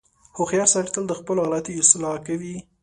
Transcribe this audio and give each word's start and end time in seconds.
•هوښیار 0.35 0.69
سړی 0.73 0.89
تل 0.95 1.03
د 1.07 1.13
خپلو 1.19 1.39
غلطیو 1.45 1.81
اصلاح 1.83 2.15
کوي. 2.27 2.55